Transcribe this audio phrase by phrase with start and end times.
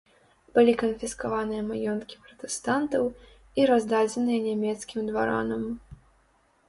[0.53, 3.03] Былі канфіскаваныя маёнткі пратэстантаў
[3.61, 5.63] і раздадзеныя нямецкім дваранам.